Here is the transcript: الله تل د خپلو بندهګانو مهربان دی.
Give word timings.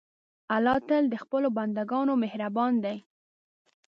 الله 0.55 0.77
تل 0.89 1.03
د 1.09 1.15
خپلو 1.23 1.47
بندهګانو 1.57 2.13
مهربان 2.23 2.73
دی. 2.83 2.97